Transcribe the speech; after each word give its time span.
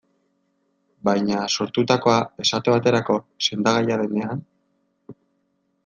Baina, 1.09 1.41
sortutakoa, 1.57 2.17
esate 2.45 2.73
baterako, 2.77 3.19
sendagaia 3.49 4.03
denean? 4.05 4.43